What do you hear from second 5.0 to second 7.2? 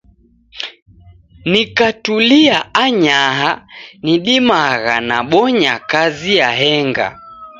nabonya kazi yahenga.